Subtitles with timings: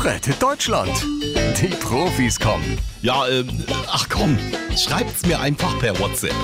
[0.00, 0.92] Rettet Deutschland.
[1.60, 2.78] Die Profis kommen.
[3.02, 3.48] Ja, ähm,
[3.88, 4.38] ach komm,
[4.76, 6.34] schreibt's mir einfach per WhatsApp.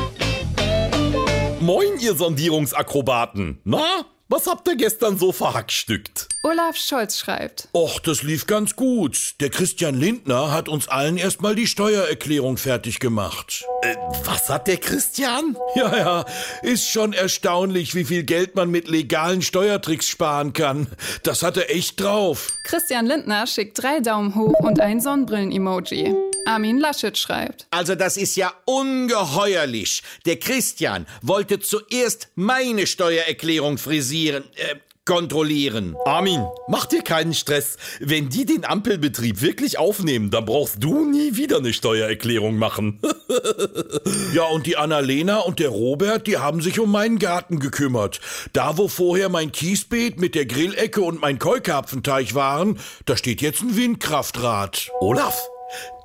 [1.60, 3.60] Moin, ihr Sondierungsakrobaten.
[3.64, 6.28] Na, was habt ihr gestern so verhackstückt?
[6.44, 7.68] Olaf Scholz schreibt.
[7.72, 9.34] Och, das lief ganz gut.
[9.40, 13.64] Der Christian Lindner hat uns allen erstmal die Steuererklärung fertig gemacht.
[13.80, 15.56] Äh, was hat der Christian?
[15.74, 16.24] Ja, ja,
[16.62, 20.86] ist schon erstaunlich, wie viel Geld man mit legalen Steuertricks sparen kann.
[21.22, 22.52] Das hat er echt drauf.
[22.64, 26.14] Christian Lindner schickt drei Daumen hoch und ein Sonnenbrillen-Emoji.
[26.46, 27.66] Armin Laschet schreibt.
[27.70, 30.02] Also das ist ja ungeheuerlich.
[30.26, 35.96] Der Christian wollte zuerst meine Steuererklärung frisieren, äh, kontrollieren.
[36.04, 37.76] Armin, mach dir keinen Stress.
[38.00, 43.00] Wenn die den Ampelbetrieb wirklich aufnehmen, dann brauchst du nie wieder eine Steuererklärung machen.
[44.34, 48.20] ja, und die Annalena und der Robert, die haben sich um meinen Garten gekümmert.
[48.52, 53.62] Da, wo vorher mein Kiesbeet mit der Grillecke und mein Keukarpfenteich waren, da steht jetzt
[53.62, 54.90] ein Windkraftrad.
[55.00, 55.48] Olaf,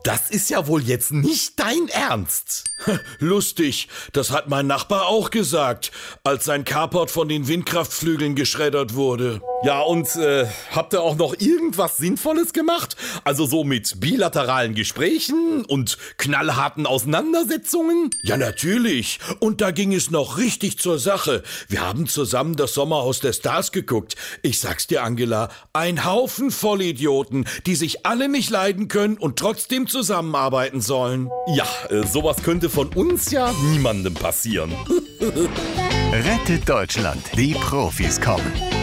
[0.04, 2.69] das ist ja wohl jetzt nicht dein Ernst.
[3.20, 5.92] Lustig, das hat mein Nachbar auch gesagt,
[6.24, 9.42] als sein Carport von den Windkraftflügeln geschreddert wurde.
[9.62, 12.96] Ja, und äh, habt ihr auch noch irgendwas Sinnvolles gemacht?
[13.26, 18.10] Also so mit bilateralen Gesprächen und knallharten Auseinandersetzungen?
[18.24, 19.20] Ja, natürlich.
[19.40, 21.44] Und da ging es noch richtig zur Sache.
[21.68, 24.16] Wir haben zusammen das Sommerhaus der Stars geguckt.
[24.44, 29.88] Ich sag's dir, Angela, ein Haufen Vollidioten, die sich alle nicht leiden können und trotzdem
[29.88, 31.30] zusammenarbeiten sollen.
[31.54, 34.74] Ja, äh, sowas könnte von uns ja niemandem passieren.
[36.14, 37.24] Rettet Deutschland.
[37.36, 38.79] Die Profis kommen.